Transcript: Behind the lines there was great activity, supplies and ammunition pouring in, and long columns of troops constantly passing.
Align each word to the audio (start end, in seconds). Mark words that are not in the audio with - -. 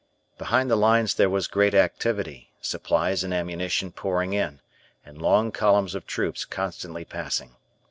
Behind 0.39 0.67
the 0.71 0.75
lines 0.75 1.13
there 1.13 1.29
was 1.29 1.45
great 1.45 1.75
activity, 1.75 2.49
supplies 2.59 3.23
and 3.23 3.31
ammunition 3.35 3.91
pouring 3.91 4.33
in, 4.33 4.59
and 5.05 5.21
long 5.21 5.51
columns 5.51 5.93
of 5.93 6.07
troops 6.07 6.43
constantly 6.43 7.05
passing. 7.05 7.55